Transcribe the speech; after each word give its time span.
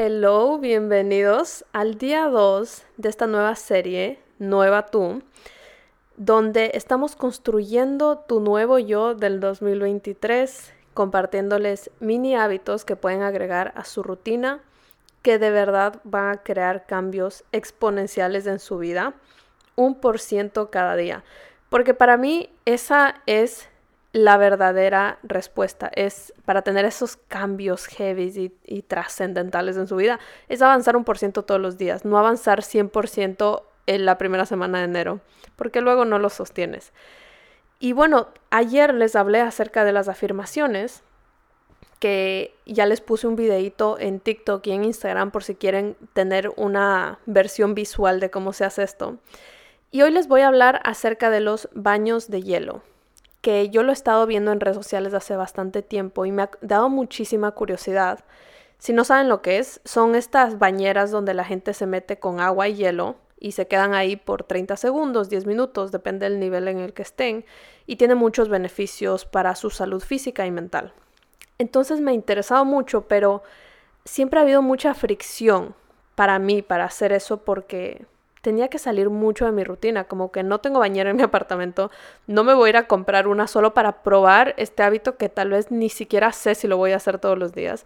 Hello, 0.00 0.58
bienvenidos 0.58 1.64
al 1.72 1.98
día 1.98 2.28
2 2.28 2.84
de 2.98 3.08
esta 3.08 3.26
nueva 3.26 3.56
serie, 3.56 4.20
Nueva 4.38 4.86
Tú, 4.86 5.24
donde 6.16 6.70
estamos 6.74 7.16
construyendo 7.16 8.18
tu 8.18 8.38
nuevo 8.38 8.78
yo 8.78 9.16
del 9.16 9.40
2023, 9.40 10.72
compartiéndoles 10.94 11.90
mini 11.98 12.36
hábitos 12.36 12.84
que 12.84 12.94
pueden 12.94 13.22
agregar 13.22 13.72
a 13.74 13.82
su 13.84 14.04
rutina, 14.04 14.60
que 15.22 15.40
de 15.40 15.50
verdad 15.50 16.00
van 16.04 16.28
a 16.28 16.42
crear 16.44 16.86
cambios 16.86 17.42
exponenciales 17.50 18.46
en 18.46 18.60
su 18.60 18.78
vida, 18.78 19.14
un 19.74 19.96
por 19.96 20.20
ciento 20.20 20.70
cada 20.70 20.94
día. 20.94 21.24
Porque 21.70 21.92
para 21.92 22.16
mí 22.16 22.50
esa 22.66 23.16
es 23.26 23.68
la 24.12 24.38
verdadera 24.38 25.18
respuesta 25.22 25.90
es 25.94 26.32
para 26.44 26.62
tener 26.62 26.84
esos 26.84 27.16
cambios 27.16 27.86
heavy 27.86 28.52
y, 28.64 28.82
trascendentales 28.82 29.76
en 29.76 29.86
su 29.86 29.96
vida, 29.96 30.18
es 30.48 30.62
avanzar 30.62 30.96
un 30.96 31.04
por 31.04 31.18
ciento 31.18 31.44
todos 31.44 31.60
los 31.60 31.76
días, 31.76 32.04
no 32.04 32.18
avanzar 32.18 32.62
100% 32.62 33.62
en 33.86 34.06
la 34.06 34.18
primera 34.18 34.46
semana 34.46 34.78
de 34.78 34.84
enero, 34.84 35.20
porque 35.56 35.80
luego 35.80 36.04
no 36.04 36.18
lo 36.18 36.30
sostienes. 36.30 36.92
Y 37.80 37.92
bueno, 37.92 38.28
ayer 38.50 38.94
les 38.94 39.14
hablé 39.14 39.40
acerca 39.40 39.84
de 39.84 39.92
las 39.92 40.08
afirmaciones, 40.08 41.02
que 42.00 42.54
ya 42.64 42.86
les 42.86 43.00
puse 43.00 43.26
un 43.26 43.36
videito 43.36 43.98
en 43.98 44.20
TikTok 44.20 44.66
y 44.68 44.72
en 44.72 44.84
Instagram 44.84 45.32
por 45.32 45.42
si 45.42 45.56
quieren 45.56 45.96
tener 46.12 46.50
una 46.56 47.18
versión 47.26 47.74
visual 47.74 48.20
de 48.20 48.30
cómo 48.30 48.52
se 48.52 48.64
hace 48.64 48.84
esto. 48.84 49.18
Y 49.90 50.02
hoy 50.02 50.12
les 50.12 50.28
voy 50.28 50.42
a 50.42 50.48
hablar 50.48 50.80
acerca 50.84 51.28
de 51.30 51.40
los 51.40 51.68
baños 51.74 52.30
de 52.30 52.42
hielo 52.42 52.82
que 53.40 53.70
yo 53.70 53.82
lo 53.82 53.90
he 53.90 53.92
estado 53.92 54.26
viendo 54.26 54.52
en 54.52 54.60
redes 54.60 54.76
sociales 54.76 55.14
hace 55.14 55.36
bastante 55.36 55.82
tiempo 55.82 56.26
y 56.26 56.32
me 56.32 56.42
ha 56.42 56.50
dado 56.60 56.88
muchísima 56.88 57.52
curiosidad. 57.52 58.24
Si 58.78 58.92
no 58.92 59.04
saben 59.04 59.28
lo 59.28 59.42
que 59.42 59.58
es, 59.58 59.80
son 59.84 60.14
estas 60.14 60.58
bañeras 60.58 61.10
donde 61.10 61.34
la 61.34 61.44
gente 61.44 61.74
se 61.74 61.86
mete 61.86 62.18
con 62.18 62.40
agua 62.40 62.68
y 62.68 62.76
hielo 62.76 63.16
y 63.40 63.52
se 63.52 63.68
quedan 63.68 63.94
ahí 63.94 64.16
por 64.16 64.44
30 64.44 64.76
segundos, 64.76 65.28
10 65.28 65.46
minutos, 65.46 65.92
depende 65.92 66.28
del 66.28 66.40
nivel 66.40 66.68
en 66.68 66.78
el 66.78 66.92
que 66.92 67.02
estén, 67.02 67.44
y 67.86 67.96
tiene 67.96 68.16
muchos 68.16 68.48
beneficios 68.48 69.24
para 69.24 69.54
su 69.54 69.70
salud 69.70 70.02
física 70.02 70.44
y 70.44 70.50
mental. 70.50 70.92
Entonces 71.58 72.00
me 72.00 72.10
ha 72.10 72.14
interesado 72.14 72.64
mucho, 72.64 73.06
pero 73.06 73.42
siempre 74.04 74.38
ha 74.38 74.42
habido 74.42 74.62
mucha 74.62 74.94
fricción 74.94 75.74
para 76.14 76.38
mí 76.38 76.62
para 76.62 76.84
hacer 76.84 77.12
eso 77.12 77.44
porque 77.44 78.06
tenía 78.48 78.68
que 78.68 78.78
salir 78.78 79.10
mucho 79.10 79.44
de 79.44 79.52
mi 79.52 79.62
rutina, 79.62 80.04
como 80.04 80.32
que 80.32 80.42
no 80.42 80.58
tengo 80.58 80.78
bañera 80.78 81.10
en 81.10 81.16
mi 81.16 81.22
apartamento, 81.30 81.90
no 82.26 82.44
me 82.44 82.54
voy 82.54 82.68
a 82.68 82.70
ir 82.70 82.76
a 82.78 82.86
comprar 82.86 83.28
una 83.28 83.46
solo 83.46 83.74
para 83.74 84.02
probar 84.02 84.54
este 84.56 84.82
hábito 84.82 85.18
que 85.18 85.28
tal 85.28 85.50
vez 85.50 85.70
ni 85.70 85.90
siquiera 85.90 86.32
sé 86.32 86.54
si 86.54 86.66
lo 86.66 86.78
voy 86.78 86.92
a 86.92 86.96
hacer 86.96 87.18
todos 87.18 87.36
los 87.36 87.52
días. 87.52 87.84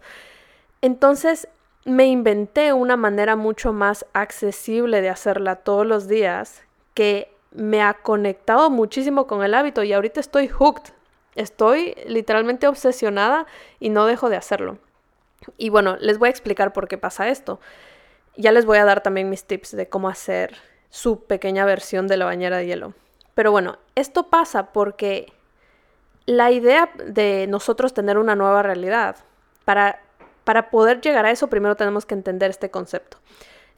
Entonces 0.81 1.49
me 1.83 2.05
inventé 2.05 2.71
una 2.71 2.95
manera 2.95 3.35
mucho 3.35 3.73
más 3.73 4.05
accesible 4.13 5.01
de 5.01 5.09
hacerla 5.09 5.57
todos 5.57 5.85
los 5.85 6.07
días 6.07 6.63
que 6.93 7.29
me 7.51 7.81
ha 7.81 7.95
conectado 7.95 8.69
muchísimo 8.69 9.27
con 9.27 9.43
el 9.43 9.55
hábito 9.55 9.83
y 9.83 9.91
ahorita 9.91 10.21
estoy 10.21 10.47
hooked, 10.47 10.93
estoy 11.35 11.93
literalmente 12.07 12.67
obsesionada 12.67 13.47
y 13.81 13.89
no 13.89 14.05
dejo 14.05 14.29
de 14.29 14.37
hacerlo. 14.37 14.77
Y 15.57 15.67
bueno, 15.67 15.97
les 15.99 16.19
voy 16.19 16.27
a 16.27 16.31
explicar 16.31 16.71
por 16.71 16.87
qué 16.87 16.97
pasa 16.97 17.27
esto. 17.27 17.59
Ya 18.35 18.51
les 18.51 18.65
voy 18.65 18.77
a 18.77 18.85
dar 18.85 19.01
también 19.01 19.29
mis 19.29 19.45
tips 19.45 19.75
de 19.75 19.87
cómo 19.87 20.09
hacer 20.09 20.55
su 20.89 21.23
pequeña 21.25 21.65
versión 21.65 22.07
de 22.07 22.17
la 22.17 22.25
bañera 22.25 22.57
de 22.57 22.65
hielo. 22.65 22.93
Pero 23.35 23.51
bueno, 23.51 23.77
esto 23.95 24.29
pasa 24.29 24.71
porque 24.73 25.33
la 26.25 26.51
idea 26.51 26.91
de 27.05 27.47
nosotros 27.47 27.93
tener 27.93 28.17
una 28.17 28.35
nueva 28.35 28.63
realidad, 28.63 29.17
para, 29.65 30.01
para 30.43 30.69
poder 30.69 31.01
llegar 31.01 31.25
a 31.25 31.31
eso 31.31 31.47
primero 31.47 31.75
tenemos 31.75 32.05
que 32.05 32.13
entender 32.13 32.49
este 32.49 32.69
concepto. 32.69 33.17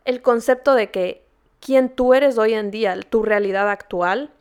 El 0.03 0.21
concepto 0.21 0.75
de 0.75 0.91
que 0.91 1.25
quien 1.59 1.89
tú 1.89 2.13
eres 2.13 2.37
hoy 2.37 2.53
en 2.53 2.69
día, 2.69 2.97
tu 3.09 3.23
realidad 3.23 3.69
actual, 3.69 4.31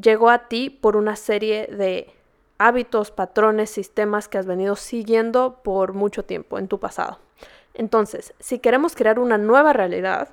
llegó 0.00 0.30
a 0.30 0.48
ti 0.48 0.70
por 0.70 0.96
una 0.96 1.16
serie 1.16 1.66
de 1.66 2.12
hábitos, 2.58 3.10
patrones, 3.10 3.70
sistemas 3.70 4.28
que 4.28 4.38
has 4.38 4.46
venido 4.46 4.76
siguiendo 4.76 5.60
por 5.62 5.92
mucho 5.92 6.24
tiempo 6.24 6.58
en 6.58 6.68
tu 6.68 6.80
pasado. 6.80 7.18
Entonces, 7.74 8.34
si 8.38 8.58
queremos 8.60 8.94
crear 8.94 9.18
una 9.18 9.36
nueva 9.36 9.72
realidad, 9.72 10.28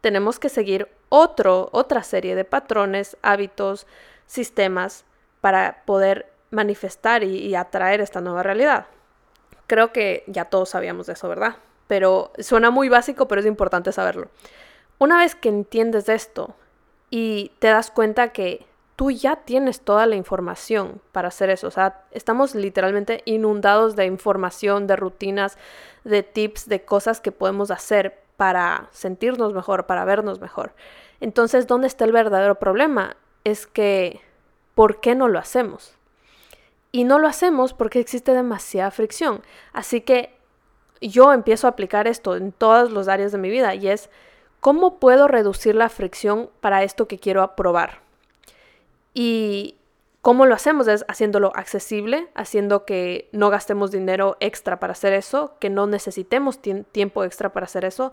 tenemos 0.00 0.38
que 0.38 0.48
seguir 0.48 0.88
otro, 1.08 1.70
otra 1.72 2.02
serie 2.02 2.34
de 2.34 2.44
patrones, 2.44 3.16
hábitos, 3.22 3.86
sistemas 4.26 5.04
para 5.40 5.82
poder 5.86 6.30
manifestar 6.50 7.24
y, 7.24 7.38
y 7.38 7.54
atraer 7.54 8.00
esta 8.00 8.20
nueva 8.20 8.42
realidad. 8.42 8.86
Creo 9.66 9.92
que 9.92 10.24
ya 10.26 10.44
todos 10.44 10.70
sabíamos 10.70 11.06
de 11.06 11.14
eso, 11.14 11.28
¿verdad? 11.28 11.56
Pero 11.86 12.32
suena 12.38 12.70
muy 12.70 12.88
básico, 12.88 13.26
pero 13.28 13.40
es 13.40 13.46
importante 13.46 13.92
saberlo. 13.92 14.28
Una 14.98 15.18
vez 15.18 15.34
que 15.34 15.48
entiendes 15.48 16.08
esto 16.08 16.54
y 17.10 17.52
te 17.58 17.68
das 17.68 17.90
cuenta 17.90 18.32
que 18.32 18.66
tú 18.96 19.10
ya 19.10 19.36
tienes 19.36 19.80
toda 19.80 20.06
la 20.06 20.16
información 20.16 21.00
para 21.12 21.28
hacer 21.28 21.50
eso. 21.50 21.66
O 21.66 21.70
sea, 21.70 22.02
estamos 22.12 22.54
literalmente 22.54 23.22
inundados 23.24 23.96
de 23.96 24.06
información, 24.06 24.86
de 24.86 24.96
rutinas, 24.96 25.58
de 26.04 26.22
tips, 26.22 26.68
de 26.68 26.84
cosas 26.84 27.20
que 27.20 27.32
podemos 27.32 27.70
hacer 27.70 28.22
para 28.36 28.88
sentirnos 28.92 29.52
mejor, 29.52 29.86
para 29.86 30.04
vernos 30.04 30.40
mejor. 30.40 30.72
Entonces, 31.20 31.66
¿dónde 31.66 31.86
está 31.86 32.04
el 32.04 32.12
verdadero 32.12 32.56
problema? 32.56 33.16
Es 33.44 33.66
que, 33.66 34.20
¿por 34.74 35.00
qué 35.00 35.14
no 35.14 35.28
lo 35.28 35.38
hacemos? 35.38 35.94
Y 36.92 37.04
no 37.04 37.18
lo 37.18 37.26
hacemos 37.26 37.74
porque 37.74 38.00
existe 38.00 38.32
demasiada 38.32 38.90
fricción. 38.90 39.42
Así 39.72 40.00
que 40.00 40.36
yo 41.00 41.32
empiezo 41.32 41.66
a 41.66 41.70
aplicar 41.70 42.06
esto 42.06 42.36
en 42.36 42.52
todas 42.52 42.90
las 42.92 43.08
áreas 43.08 43.32
de 43.32 43.38
mi 43.38 43.50
vida 43.50 43.74
y 43.74 43.88
es, 43.88 44.10
¿cómo 44.60 44.98
puedo 44.98 45.26
reducir 45.26 45.74
la 45.74 45.88
fricción 45.88 46.50
para 46.60 46.82
esto 46.84 47.08
que 47.08 47.18
quiero 47.18 47.42
aprobar? 47.42 48.03
Y 49.14 49.78
cómo 50.20 50.44
lo 50.44 50.54
hacemos 50.54 50.88
es 50.88 51.04
haciéndolo 51.08 51.52
accesible, 51.54 52.28
haciendo 52.34 52.84
que 52.84 53.28
no 53.32 53.48
gastemos 53.50 53.90
dinero 53.90 54.36
extra 54.40 54.80
para 54.80 54.92
hacer 54.92 55.12
eso, 55.12 55.56
que 55.60 55.70
no 55.70 55.86
necesitemos 55.86 56.60
tiempo 56.60 57.24
extra 57.24 57.52
para 57.52 57.64
hacer 57.64 57.84
eso, 57.84 58.12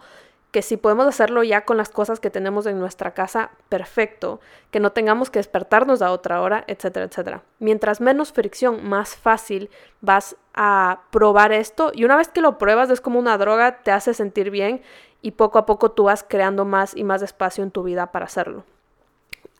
que 0.52 0.62
si 0.62 0.76
podemos 0.76 1.08
hacerlo 1.08 1.44
ya 1.44 1.64
con 1.64 1.78
las 1.78 1.90
cosas 1.90 2.20
que 2.20 2.30
tenemos 2.30 2.66
en 2.66 2.78
nuestra 2.80 3.14
casa, 3.14 3.52
perfecto, 3.70 4.42
que 4.70 4.82
no 4.82 4.92
tengamos 4.92 5.30
que 5.30 5.40
despertarnos 5.40 6.02
a 6.02 6.12
otra 6.12 6.42
hora, 6.42 6.66
etcétera, 6.68 7.06
etcétera. 7.06 7.44
Mientras 7.60 8.02
menos 8.02 8.34
fricción, 8.34 8.88
más 8.88 9.16
fácil 9.16 9.70
vas 10.02 10.36
a 10.54 11.04
probar 11.12 11.54
esto 11.54 11.92
y 11.94 12.04
una 12.04 12.18
vez 12.18 12.28
que 12.28 12.42
lo 12.42 12.58
pruebas 12.58 12.90
es 12.90 13.00
como 13.00 13.18
una 13.18 13.38
droga, 13.38 13.82
te 13.84 13.92
hace 13.92 14.14
sentir 14.14 14.52
bien 14.52 14.82
y 15.22 15.32
poco 15.32 15.58
a 15.58 15.66
poco 15.66 15.92
tú 15.92 16.04
vas 16.04 16.26
creando 16.28 16.66
más 16.66 16.96
y 16.96 17.06
más 17.06 17.22
espacio 17.22 17.64
en 17.64 17.72
tu 17.72 17.84
vida 17.84 18.12
para 18.12 18.26
hacerlo. 18.26 18.66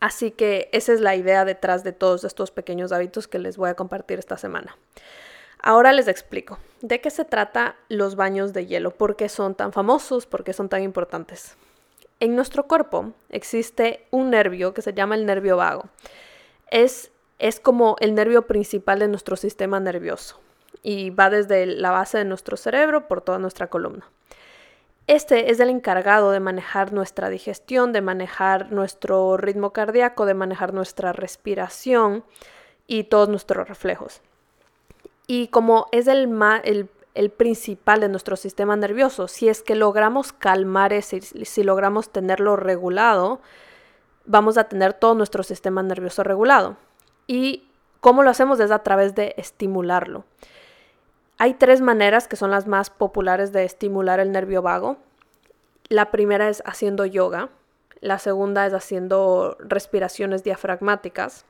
Así 0.02 0.32
que 0.32 0.68
esa 0.72 0.92
es 0.92 1.00
la 1.00 1.14
idea 1.14 1.44
detrás 1.44 1.84
de 1.84 1.92
todos 1.92 2.24
estos 2.24 2.50
pequeños 2.50 2.90
hábitos 2.90 3.28
que 3.28 3.38
les 3.38 3.56
voy 3.56 3.70
a 3.70 3.76
compartir 3.76 4.18
esta 4.18 4.36
semana. 4.36 4.76
Ahora 5.60 5.92
les 5.92 6.08
explico 6.08 6.58
de 6.80 7.00
qué 7.00 7.08
se 7.08 7.24
trata 7.24 7.76
los 7.88 8.16
baños 8.16 8.52
de 8.52 8.66
hielo, 8.66 8.90
por 8.90 9.14
qué 9.14 9.28
son 9.28 9.54
tan 9.54 9.72
famosos, 9.72 10.26
por 10.26 10.42
qué 10.42 10.54
son 10.54 10.68
tan 10.68 10.82
importantes. 10.82 11.56
En 12.18 12.34
nuestro 12.34 12.66
cuerpo 12.66 13.12
existe 13.28 14.04
un 14.10 14.30
nervio 14.30 14.74
que 14.74 14.82
se 14.82 14.92
llama 14.92 15.14
el 15.14 15.24
nervio 15.24 15.56
vago. 15.56 15.84
Es, 16.68 17.12
es 17.38 17.60
como 17.60 17.94
el 18.00 18.16
nervio 18.16 18.48
principal 18.48 18.98
de 18.98 19.06
nuestro 19.06 19.36
sistema 19.36 19.78
nervioso 19.78 20.40
y 20.82 21.10
va 21.10 21.30
desde 21.30 21.64
la 21.64 21.92
base 21.92 22.18
de 22.18 22.24
nuestro 22.24 22.56
cerebro 22.56 23.06
por 23.06 23.20
toda 23.20 23.38
nuestra 23.38 23.68
columna. 23.68 24.10
Este 25.06 25.50
es 25.50 25.58
el 25.58 25.68
encargado 25.68 26.30
de 26.30 26.40
manejar 26.40 26.92
nuestra 26.92 27.28
digestión, 27.28 27.92
de 27.92 28.00
manejar 28.00 28.70
nuestro 28.70 29.36
ritmo 29.36 29.72
cardíaco, 29.72 30.26
de 30.26 30.34
manejar 30.34 30.72
nuestra 30.72 31.12
respiración 31.12 32.24
y 32.86 33.04
todos 33.04 33.28
nuestros 33.28 33.68
reflejos. 33.68 34.20
Y 35.26 35.48
como 35.48 35.86
es 35.92 36.06
el, 36.06 36.88
el, 37.14 37.30
principal 37.30 38.00
de 38.00 38.08
nuestro 38.08 38.36
sistema 38.36 38.76
nervioso, 38.76 39.28
si 39.28 39.48
es 39.48 39.62
que 39.62 39.74
logramos 39.74 40.32
calmar 40.32 40.92
ese, 40.92 41.20
si 41.20 41.62
logramos 41.62 42.10
tenerlo 42.10 42.56
regulado, 42.56 43.40
vamos 44.24 44.56
a 44.56 44.64
tener 44.64 44.94
todo 44.94 45.14
nuestro 45.14 45.42
sistema 45.42 45.82
nervioso 45.82 46.22
regulado. 46.22 46.76
Y 47.26 47.68
cómo 48.00 48.22
lo 48.22 48.30
hacemos 48.30 48.60
es 48.60 48.70
a 48.70 48.80
través 48.80 49.14
de 49.14 49.34
estimularlo. 49.36 50.24
Hay 51.38 51.54
tres 51.54 51.80
maneras 51.80 52.28
que 52.28 52.36
son 52.36 52.50
las 52.50 52.66
más 52.66 52.90
populares 52.90 53.52
de 53.52 53.64
estimular 53.64 54.20
el 54.20 54.32
nervio 54.32 54.62
vago. 54.62 54.98
La 55.88 56.10
primera 56.10 56.48
es 56.48 56.62
haciendo 56.66 57.04
yoga, 57.04 57.50
la 58.00 58.18
segunda 58.18 58.66
es 58.66 58.74
haciendo 58.74 59.56
respiraciones 59.60 60.44
diafragmáticas 60.44 61.44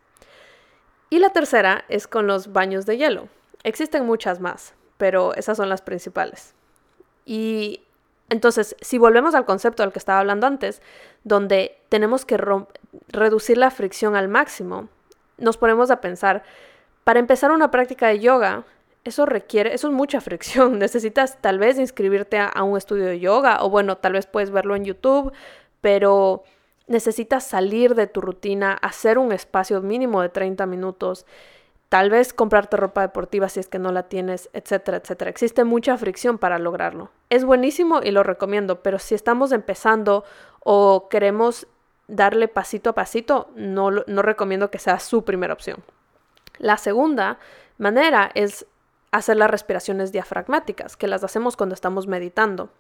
y 1.11 1.19
la 1.19 1.31
tercera 1.31 1.85
es 1.89 2.07
con 2.07 2.27
los 2.27 2.53
baños 2.53 2.87
de 2.87 2.97
hielo. 2.97 3.29
Existen 3.65 4.07
muchas 4.07 4.41
más, 4.41 4.75
pero 4.97 5.35
esas 5.35 5.57
son 5.57 5.69
las 5.69 5.83
principales. 5.83 6.55
Y 7.25 7.83
entonces, 8.29 8.77
si 8.81 8.97
volvemos 8.97 9.35
al 9.35 9.45
concepto 9.45 9.83
del 9.83 9.93
que 9.93 9.99
estaba 9.99 10.21
hablando 10.21 10.47
antes, 10.47 10.81
donde 11.23 11.79
tenemos 11.91 12.25
que 12.25 12.39
reducir 13.09 13.59
la 13.59 13.71
fricción 13.71 14.17
al 14.17 14.29
máximo, 14.29 14.89
nos 15.37 15.59
ponemos 15.59 15.91
a 15.91 16.01
pensar, 16.01 16.45
para 17.05 17.21
empezar 17.21 17.51
una 17.51 17.71
práctica 17.71 18.09
de 18.09 18.21
yoga, 18.21 18.65
eso 19.05 19.27
requiere, 19.27 19.75
eso 19.75 19.89
es 19.89 19.95
mucha 19.95 20.21
fricción. 20.21 20.79
Necesitas 20.79 21.39
tal 21.41 21.59
vez 21.59 21.79
inscribirte 21.79 22.39
a, 22.39 22.63
un 22.63 22.77
estudio 22.77 23.07
de 23.07 23.21
yoga 23.21 23.63
o 23.63 23.71
bueno, 23.71 23.97
tal 23.97 24.13
vez 24.13 24.27
puedes 24.27 24.51
verlo 24.51 24.77
en 24.77 24.85
YouTube, 24.85 25.33
pero 25.81 26.45
necesitas 26.87 27.47
salir 27.47 27.95
de 27.95 28.07
tu 28.07 28.21
rutina, 28.21 28.73
hacer 28.75 29.19
un 29.19 29.33
espacio 29.33 29.81
mínimo 29.81 30.21
de 30.21 30.29
30 30.29 30.67
minutos, 30.67 31.27
tal 31.89 32.11
vez 32.11 32.33
comprarte 32.33 32.77
ropa 32.77 33.03
deportiva 33.03 33.49
si 33.49 33.61
es 33.61 33.69
que 33.69 33.79
no 33.79 33.93
la 33.93 34.05
tienes, 34.05 34.51
etcétera, 34.53 34.99
etcétera. 34.99 35.31
Existe 35.31 35.65
mucha 35.65 35.97
fricción 35.97 36.39
para 36.39 36.59
lograrlo. 36.59 37.11
Es 37.31 37.45
buenísimo 37.45 38.01
y 38.03 38.11
lo 38.11 38.23
recomiendo, 38.23 38.83
pero 38.83 38.99
si 38.99 39.15
estamos 39.15 39.53
empezando 39.53 40.25
o 40.61 41.09
queremos 41.09 41.67
darle 42.09 42.49
pasito 42.49 42.91
a 42.91 42.95
pasito, 42.95 43.51
no, 43.55 43.91
no 43.91 44.23
recomiendo 44.23 44.71
que 44.71 44.79
sea 44.79 44.99
su 44.99 45.25
primera 45.25 45.55
opción. 45.55 45.83
La 46.59 46.77
segunda 46.77 47.39
manera 47.79 48.31
es 48.35 48.67
hacer 49.13 49.37
las 49.37 49.51
respiraciones 49.51 50.11
diafragmáticas, 50.11 50.97
que 50.97 51.07
las 51.07 51.23
hacemos 51.23 51.57
cuando 51.57 51.75
estamos 51.75 52.07
meditando. 52.07 52.71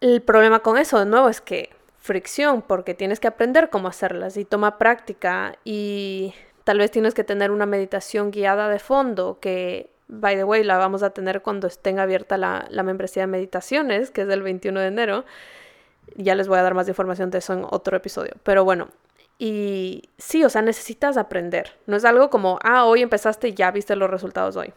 El 0.00 0.22
problema 0.22 0.60
con 0.60 0.78
eso, 0.78 0.98
de 0.98 1.06
nuevo, 1.06 1.28
es 1.28 1.40
que 1.40 1.70
fricción, 1.98 2.62
porque 2.62 2.94
tienes 2.94 3.20
que 3.20 3.28
aprender 3.28 3.68
cómo 3.70 3.88
hacerlas 3.88 4.36
y 4.36 4.44
toma 4.44 4.78
práctica 4.78 5.56
y 5.64 6.32
tal 6.64 6.78
vez 6.78 6.90
tienes 6.90 7.14
que 7.14 7.22
tener 7.22 7.50
una 7.50 7.66
meditación 7.66 8.30
guiada 8.30 8.68
de 8.68 8.78
fondo, 8.78 9.38
que, 9.40 9.90
by 10.08 10.36
the 10.36 10.44
way, 10.44 10.64
la 10.64 10.78
vamos 10.78 11.02
a 11.02 11.10
tener 11.10 11.42
cuando 11.42 11.66
estén 11.66 11.98
abierta 11.98 12.38
la, 12.38 12.66
la 12.70 12.82
membresía 12.82 13.24
de 13.24 13.26
meditaciones, 13.26 14.10
que 14.10 14.22
es 14.22 14.28
del 14.28 14.42
21 14.42 14.80
de 14.80 14.86
enero. 14.86 15.24
Ya 16.16 16.34
les 16.34 16.48
voy 16.48 16.58
a 16.58 16.62
dar 16.62 16.72
más 16.72 16.88
información 16.88 17.30
de 17.30 17.38
eso 17.38 17.52
en 17.52 17.66
otro 17.68 17.96
episodio. 17.96 18.32
Pero 18.42 18.64
bueno, 18.64 18.88
y 19.38 20.08
sí, 20.18 20.44
o 20.44 20.48
sea, 20.48 20.62
necesitas 20.62 21.16
aprender. 21.16 21.76
No 21.86 21.96
es 21.96 22.04
algo 22.04 22.28
como, 22.28 22.58
ah, 22.62 22.84
hoy 22.84 23.02
empezaste 23.02 23.48
y 23.48 23.54
ya 23.54 23.70
viste 23.70 23.94
los 23.94 24.10
resultados 24.10 24.56
hoy. 24.56 24.72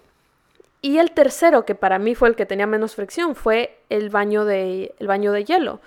Y 0.82 0.98
el 1.00 1.12
tercero, 1.12 1.66
que 1.66 1.76
para 1.76 2.00
mí 2.00 2.16
fue 2.16 2.30
el 2.30 2.36
que 2.36 2.46
tenía 2.46 2.68
menos 2.68 2.96
fricción, 2.96 3.36
fue 3.36 3.80
el 3.90 4.10
baño 4.10 4.46
de, 4.46 4.94
el 5.00 5.08
baño 5.08 5.32
de 5.32 5.46
hielo. 5.46 5.80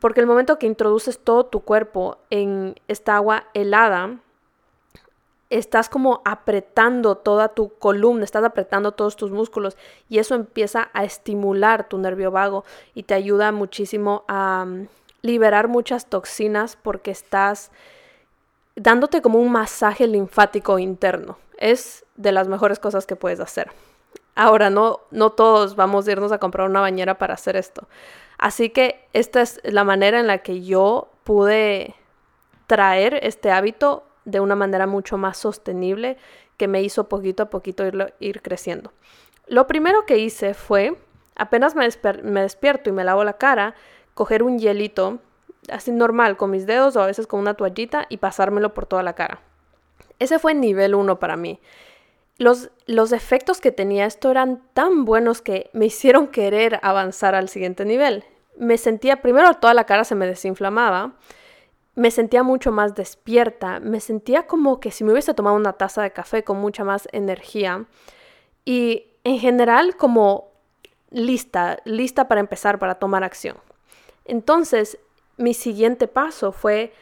Porque 0.00 0.20
el 0.20 0.26
momento 0.26 0.58
que 0.58 0.66
introduces 0.66 1.18
todo 1.18 1.46
tu 1.46 1.60
cuerpo 1.60 2.18
en 2.30 2.76
esta 2.88 3.16
agua 3.16 3.46
helada, 3.54 4.18
estás 5.50 5.88
como 5.88 6.22
apretando 6.24 7.16
toda 7.16 7.48
tu 7.48 7.74
columna, 7.74 8.24
estás 8.24 8.44
apretando 8.44 8.92
todos 8.92 9.16
tus 9.16 9.32
músculos 9.32 9.76
y 10.08 10.18
eso 10.18 10.36
empieza 10.36 10.90
a 10.92 11.02
estimular 11.04 11.88
tu 11.88 11.98
nervio 11.98 12.30
vago 12.30 12.64
y 12.94 13.02
te 13.02 13.14
ayuda 13.14 13.50
muchísimo 13.50 14.24
a 14.28 14.64
mm, 14.64 14.86
liberar 15.22 15.66
muchas 15.66 16.06
toxinas 16.06 16.78
porque 16.80 17.10
estás 17.10 17.72
dándote 18.76 19.22
como 19.22 19.38
un 19.38 19.52
masaje 19.52 20.06
linfático 20.06 20.78
interno. 20.78 21.38
Es 21.58 22.04
de 22.16 22.32
las 22.32 22.48
mejores 22.48 22.78
cosas 22.78 23.06
que 23.06 23.16
puedes 23.16 23.40
hacer. 23.40 23.70
Ahora, 24.34 24.70
no, 24.70 25.00
no 25.10 25.30
todos 25.30 25.76
vamos 25.76 26.06
a 26.06 26.12
irnos 26.12 26.32
a 26.32 26.38
comprar 26.38 26.68
una 26.68 26.80
bañera 26.80 27.18
para 27.18 27.34
hacer 27.34 27.56
esto. 27.56 27.88
Así 28.38 28.70
que 28.70 29.06
esta 29.12 29.42
es 29.42 29.60
la 29.64 29.84
manera 29.84 30.18
en 30.18 30.26
la 30.26 30.38
que 30.38 30.62
yo 30.62 31.10
pude 31.24 31.94
traer 32.66 33.20
este 33.22 33.50
hábito 33.50 34.04
de 34.24 34.40
una 34.40 34.54
manera 34.54 34.86
mucho 34.86 35.18
más 35.18 35.36
sostenible 35.36 36.16
que 36.56 36.68
me 36.68 36.82
hizo 36.82 37.08
poquito 37.08 37.42
a 37.42 37.50
poquito 37.50 37.86
ir, 37.86 38.14
ir 38.20 38.42
creciendo. 38.42 38.92
Lo 39.46 39.66
primero 39.66 40.06
que 40.06 40.18
hice 40.18 40.54
fue, 40.54 40.96
apenas 41.34 41.74
me, 41.74 41.88
me 42.22 42.42
despierto 42.42 42.88
y 42.88 42.92
me 42.92 43.04
lavo 43.04 43.24
la 43.24 43.34
cara, 43.34 43.74
coger 44.14 44.42
un 44.42 44.58
hielito 44.58 45.18
así 45.68 45.92
normal, 45.92 46.36
con 46.36 46.50
mis 46.50 46.66
dedos 46.66 46.96
o 46.96 47.02
a 47.02 47.06
veces 47.06 47.26
con 47.26 47.40
una 47.40 47.54
toallita 47.54 48.06
y 48.08 48.16
pasármelo 48.18 48.74
por 48.74 48.86
toda 48.86 49.02
la 49.02 49.14
cara. 49.14 49.40
Ese 50.18 50.38
fue 50.38 50.54
nivel 50.54 50.94
uno 50.94 51.18
para 51.18 51.36
mí. 51.36 51.60
Los, 52.38 52.70
los 52.86 53.12
efectos 53.12 53.60
que 53.60 53.72
tenía 53.72 54.06
esto 54.06 54.30
eran 54.30 54.62
tan 54.72 55.04
buenos 55.04 55.42
que 55.42 55.70
me 55.72 55.86
hicieron 55.86 56.28
querer 56.28 56.80
avanzar 56.82 57.34
al 57.34 57.48
siguiente 57.48 57.84
nivel. 57.84 58.24
Me 58.56 58.78
sentía, 58.78 59.22
primero 59.22 59.54
toda 59.54 59.74
la 59.74 59.84
cara 59.84 60.04
se 60.04 60.14
me 60.14 60.26
desinflamaba, 60.26 61.12
me 61.94 62.10
sentía 62.10 62.42
mucho 62.42 62.72
más 62.72 62.94
despierta, 62.94 63.80
me 63.80 64.00
sentía 64.00 64.46
como 64.46 64.80
que 64.80 64.90
si 64.90 65.04
me 65.04 65.12
hubiese 65.12 65.34
tomado 65.34 65.56
una 65.56 65.74
taza 65.74 66.02
de 66.02 66.12
café 66.12 66.44
con 66.44 66.58
mucha 66.58 66.84
más 66.84 67.08
energía 67.12 67.84
y 68.64 69.06
en 69.24 69.38
general 69.38 69.96
como 69.96 70.50
lista, 71.10 71.78
lista 71.84 72.28
para 72.28 72.40
empezar, 72.40 72.78
para 72.78 72.96
tomar 72.96 73.24
acción. 73.24 73.56
Entonces, 74.24 74.98
mi 75.40 75.54
siguiente 75.54 76.06
paso 76.06 76.52
fue, 76.52 76.92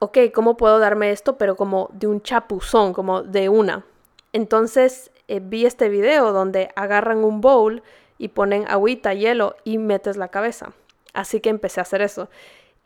ok, 0.00 0.18
¿cómo 0.34 0.56
puedo 0.56 0.78
darme 0.78 1.12
esto? 1.12 1.38
Pero 1.38 1.56
como 1.56 1.88
de 1.92 2.08
un 2.08 2.20
chapuzón, 2.20 2.92
como 2.92 3.22
de 3.22 3.48
una. 3.48 3.86
Entonces 4.32 5.10
eh, 5.28 5.40
vi 5.42 5.66
este 5.66 5.88
video 5.88 6.32
donde 6.32 6.70
agarran 6.76 7.24
un 7.24 7.40
bowl 7.40 7.82
y 8.18 8.28
ponen 8.28 8.66
agüita, 8.68 9.14
hielo 9.14 9.56
y 9.64 9.78
metes 9.78 10.16
la 10.16 10.28
cabeza. 10.28 10.72
Así 11.14 11.40
que 11.40 11.48
empecé 11.48 11.80
a 11.80 11.82
hacer 11.82 12.02
eso. 12.02 12.28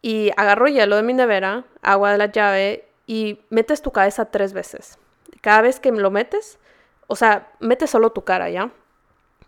Y 0.02 0.31
agarro 0.37 0.69
hielo 0.69 0.97
de 0.97 1.02
mi 1.02 1.14
nevera, 1.14 1.64
agua 1.82 2.12
de 2.12 2.19
la 2.19 2.26
llave 2.26 2.85
y 3.06 3.41
metes 3.49 3.82
tu 3.82 3.93
cabeza 3.93 4.26
tres 4.26 4.52
veces. 4.52 4.99
Cada 5.41 5.62
vez 5.62 5.81
que 5.81 5.91
lo 5.91 6.11
metes, 6.11 6.58
o 7.06 7.17
sea, 7.17 7.50
metes 7.58 7.91
solo 7.91 8.11
tu 8.11 8.23
cara, 8.23 8.50
¿ya? 8.50 8.70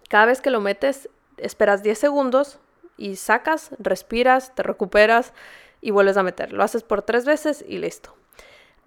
Cada 0.09 0.27
vez 0.27 0.41
que 0.41 0.51
lo 0.51 0.61
metes, 0.61 1.09
esperas 1.37 1.83
10 1.83 1.99
segundos, 1.99 2.59
y 2.97 3.17
sacas, 3.17 3.71
respiras, 3.79 4.55
te 4.55 4.63
recuperas 4.63 5.33
y 5.81 5.91
vuelves 5.91 6.17
a 6.17 6.23
meter. 6.23 6.53
Lo 6.53 6.63
haces 6.63 6.83
por 6.83 7.03
tres 7.03 7.25
veces 7.25 7.65
y 7.67 7.79
listo. 7.79 8.15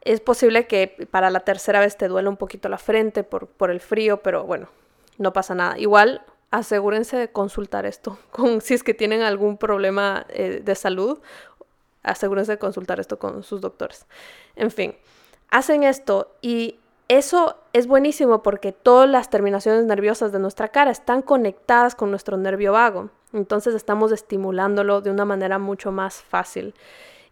Es 0.01 0.21
posible 0.21 0.67
que 0.67 1.07
para 1.09 1.29
la 1.29 1.39
tercera 1.39 1.79
vez 1.79 1.97
te 1.97 2.07
duele 2.07 2.29
un 2.29 2.37
poquito 2.37 2.69
la 2.69 2.77
frente 2.77 3.23
por, 3.23 3.47
por 3.47 3.71
el 3.71 3.79
frío, 3.79 4.21
pero 4.21 4.43
bueno, 4.43 4.69
no 5.17 5.33
pasa 5.33 5.55
nada. 5.55 5.77
Igual 5.79 6.21
asegúrense 6.51 7.17
de 7.17 7.31
consultar 7.31 7.85
esto. 7.85 8.17
Si 8.61 8.73
es 8.73 8.83
que 8.83 8.93
tienen 8.93 9.21
algún 9.21 9.57
problema 9.57 10.25
eh, 10.29 10.61
de 10.63 10.75
salud, 10.75 11.19
asegúrense 12.03 12.53
de 12.53 12.57
consultar 12.59 12.99
esto 12.99 13.19
con 13.19 13.43
sus 13.43 13.61
doctores. 13.61 14.05
En 14.55 14.71
fin, 14.71 14.95
hacen 15.49 15.83
esto 15.83 16.35
y 16.41 16.79
eso 17.07 17.57
es 17.73 17.87
buenísimo 17.87 18.41
porque 18.41 18.71
todas 18.71 19.09
las 19.09 19.29
terminaciones 19.29 19.85
nerviosas 19.85 20.31
de 20.31 20.39
nuestra 20.39 20.69
cara 20.69 20.91
están 20.91 21.21
conectadas 21.21 21.95
con 21.95 22.09
nuestro 22.09 22.37
nervio 22.37 22.71
vago. 22.71 23.09
Entonces 23.35 23.75
estamos 23.75 24.11
estimulándolo 24.11 25.01
de 25.01 25.11
una 25.11 25.25
manera 25.25 25.59
mucho 25.59 25.91
más 25.91 26.21
fácil. 26.21 26.73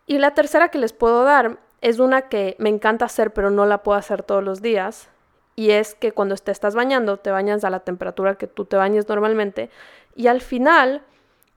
Y 0.06 0.18
la 0.18 0.34
tercera 0.34 0.70
que 0.70 0.78
les 0.78 0.94
puedo 0.94 1.24
dar 1.24 1.60
es 1.82 2.00
una 2.00 2.24
que 2.24 2.56
me 2.60 2.70
encanta 2.70 3.06
hacer 3.06 3.32
pero 3.32 3.50
no 3.50 3.66
la 3.66 3.84
puedo 3.84 3.98
hacer 3.98 4.24
todos 4.24 4.44
los 4.44 4.62
días. 4.62 5.10
Y 5.56 5.72
es 5.72 5.96
que 5.96 6.12
cuando 6.12 6.36
te 6.36 6.52
estás 6.52 6.76
bañando, 6.76 7.18
te 7.18 7.32
bañas 7.32 7.64
a 7.64 7.70
la 7.70 7.82
temperatura 7.82 8.36
que 8.36 8.48
tú 8.48 8.66
te 8.66 8.76
bañes 8.76 9.08
normalmente. 9.08 9.70
Y 10.16 10.28
al 10.28 10.42
final 10.42 11.04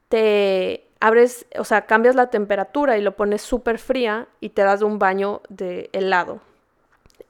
te 0.09 0.87
abres, 1.01 1.47
o 1.59 1.65
sea, 1.65 1.87
cambias 1.87 2.15
la 2.15 2.31
temperatura 2.31 2.99
y 2.99 3.03
lo 3.03 3.17
pones 3.17 3.43
súper 3.43 3.79
fría 3.79 4.29
y 4.41 4.51
te 4.51 4.63
das 4.63 4.83
un 4.83 4.99
baño 4.99 5.41
de 5.49 5.91
helado. 5.93 6.41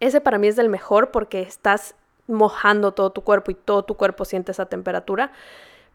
Ese 0.01 0.21
para 0.21 0.39
mí 0.39 0.49
es 0.49 0.59
el 0.59 0.69
mejor 0.69 1.11
porque 1.11 1.41
estás 1.41 1.95
mojando 2.27 2.93
todo 2.93 3.11
tu 3.11 3.23
cuerpo 3.23 3.51
y 3.51 3.55
todo 3.55 3.85
tu 3.85 3.97
cuerpo 3.97 4.25
siente 4.25 4.53
esa 4.53 4.67
temperatura. 4.67 5.33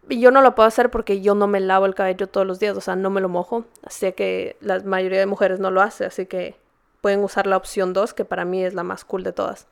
Y 0.09 0.19
yo 0.19 0.31
no 0.31 0.41
lo 0.41 0.55
puedo 0.55 0.67
hacer 0.67 0.89
porque 0.89 1.21
yo 1.21 1.35
no 1.35 1.47
me 1.47 1.59
lavo 1.59 1.85
el 1.85 1.95
cabello 1.95 2.27
todos 2.27 2.45
los 2.45 2.59
días, 2.59 2.75
o 2.75 2.81
sea, 2.81 2.95
no 2.95 3.09
me 3.09 3.21
lo 3.21 3.29
mojo. 3.29 3.65
Así 3.83 4.11
que 4.13 4.57
la 4.59 4.79
mayoría 4.79 5.19
de 5.19 5.25
mujeres 5.25 5.59
no 5.59 5.71
lo 5.71 5.81
hace, 5.81 6.05
así 6.05 6.25
que 6.25 6.55
pueden 7.01 7.23
usar 7.23 7.47
la 7.47 7.57
opción 7.57 7.93
2, 7.93 8.13
que 8.13 8.25
para 8.25 8.45
mí 8.45 8.63
es 8.63 8.73
la 8.73 8.83
más 8.83 9.05
cool 9.05 9.23
de 9.23 9.33
todas. 9.33 9.67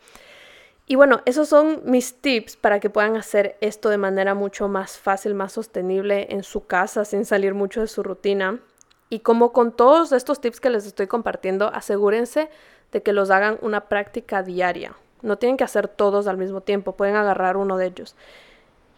Y 0.85 0.95
bueno, 0.95 1.21
esos 1.25 1.47
son 1.47 1.81
mis 1.85 2.15
tips 2.15 2.57
para 2.57 2.79
que 2.79 2.89
puedan 2.89 3.15
hacer 3.15 3.57
esto 3.61 3.89
de 3.89 3.99
manera 3.99 4.33
mucho 4.33 4.67
más 4.67 4.97
fácil, 4.97 5.35
más 5.35 5.53
sostenible 5.53 6.27
en 6.31 6.41
su 6.41 6.65
casa, 6.65 7.05
sin 7.05 7.25
salir 7.25 7.53
mucho 7.53 7.81
de 7.81 7.87
su 7.87 8.01
rutina. 8.01 8.59
Y 9.09 9.19
como 9.19 9.53
con 9.53 9.71
todos 9.71 10.11
estos 10.11 10.41
tips 10.41 10.59
que 10.59 10.71
les 10.71 10.87
estoy 10.87 11.05
compartiendo, 11.05 11.71
asegúrense 11.73 12.49
de 12.91 13.03
que 13.03 13.13
los 13.13 13.29
hagan 13.29 13.59
una 13.61 13.87
práctica 13.87 14.41
diaria. 14.41 14.95
No 15.21 15.37
tienen 15.37 15.57
que 15.57 15.63
hacer 15.63 15.87
todos 15.87 16.25
al 16.25 16.37
mismo 16.37 16.61
tiempo, 16.61 16.95
pueden 16.95 17.15
agarrar 17.15 17.57
uno 17.57 17.77
de 17.77 17.85
ellos. 17.85 18.15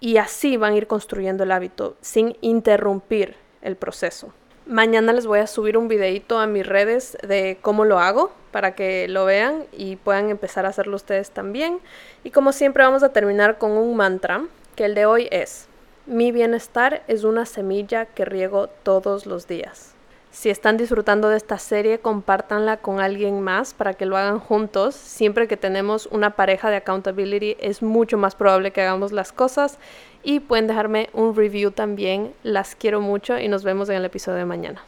Y 0.02 0.18
así 0.18 0.58
van 0.58 0.74
a 0.74 0.78
ir 0.78 0.88
construyendo 0.88 1.44
el 1.44 1.52
hábito 1.52 1.96
sin 2.02 2.36
interrumpir 2.42 3.36
el 3.62 3.76
proceso. 3.78 4.34
Mañana 4.66 5.14
les 5.14 5.28
voy 5.28 5.40
a 5.40 5.48
subir 5.48 5.78
un 5.78 5.88
videito 5.88 6.40
a 6.40 6.48
mis 6.48 6.66
redes 6.66 7.18
de 7.22 7.60
cómo 7.62 7.86
lo 7.86 8.00
hago 8.00 8.32
para 8.52 8.74
que 8.74 9.08
lo 9.08 9.26
vean 9.26 9.66
y 9.72 9.98
puedan 9.98 10.30
empezar 10.30 10.66
a 10.66 10.70
hacerlo 10.70 10.96
ustedes 10.96 11.30
también. 11.30 11.80
Y 12.24 12.32
como 12.32 12.52
siempre 12.52 12.84
vamos 12.84 13.04
a 13.04 13.14
terminar 13.14 13.60
con 13.60 13.72
un 13.72 13.96
mantra, 13.96 14.44
que 14.76 14.86
el 14.86 14.96
de 14.96 15.06
hoy 15.06 15.28
es, 15.30 15.68
mi 16.08 16.32
bienestar 16.32 17.04
es 17.08 17.24
una 17.24 17.46
semilla 17.46 18.06
que 18.08 18.26
riego 18.26 18.70
todos 18.84 19.28
los 19.28 19.48
días. 19.48 19.94
Si 20.32 20.50
están 20.50 20.78
disfrutando 20.78 21.28
de 21.28 21.36
esta 21.36 21.58
serie, 21.58 22.00
compártanla 22.00 22.78
con 22.78 23.02
alguien 23.02 23.42
más 23.42 23.74
para 23.74 23.94
que 23.94 24.06
lo 24.06 24.16
hagan 24.16 24.40
juntos. 24.40 24.96
Siempre 24.96 25.46
que 25.50 25.58
tenemos 25.58 26.08
una 26.08 26.38
pareja 26.38 26.70
de 26.70 26.78
accountability 26.78 27.58
es 27.60 27.84
mucho 27.84 28.18
más 28.18 28.36
probable 28.36 28.72
que 28.72 28.82
hagamos 28.82 29.12
las 29.12 29.34
cosas 29.34 29.78
y 30.24 30.40
pueden 30.40 30.68
dejarme 30.68 31.10
un 31.12 31.36
review 31.36 31.72
también. 31.72 32.34
Las 32.44 32.76
quiero 32.76 33.02
mucho 33.02 33.38
y 33.38 33.50
nos 33.50 33.66
vemos 33.66 33.90
en 33.90 33.98
el 33.98 34.06
episodio 34.06 34.38
de 34.38 34.46
mañana. 34.46 34.82